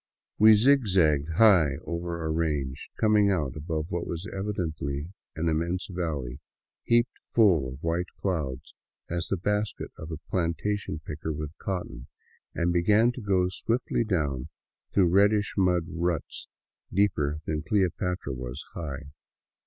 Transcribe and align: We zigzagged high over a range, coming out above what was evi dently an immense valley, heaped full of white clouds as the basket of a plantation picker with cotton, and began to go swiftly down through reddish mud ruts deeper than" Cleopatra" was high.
We 0.39 0.55
zigzagged 0.55 1.33
high 1.37 1.75
over 1.85 2.25
a 2.25 2.31
range, 2.31 2.89
coming 2.99 3.29
out 3.29 3.55
above 3.55 3.85
what 3.91 4.07
was 4.07 4.27
evi 4.33 4.51
dently 4.55 5.13
an 5.35 5.47
immense 5.47 5.89
valley, 5.91 6.39
heaped 6.83 7.19
full 7.35 7.67
of 7.67 7.83
white 7.83 8.07
clouds 8.19 8.73
as 9.11 9.27
the 9.27 9.37
basket 9.37 9.91
of 9.99 10.09
a 10.09 10.17
plantation 10.17 11.01
picker 11.05 11.31
with 11.31 11.55
cotton, 11.59 12.07
and 12.55 12.73
began 12.73 13.11
to 13.11 13.21
go 13.21 13.47
swiftly 13.49 14.03
down 14.03 14.49
through 14.91 15.09
reddish 15.09 15.53
mud 15.55 15.83
ruts 15.89 16.47
deeper 16.91 17.37
than" 17.45 17.61
Cleopatra" 17.69 18.33
was 18.33 18.65
high. 18.73 19.03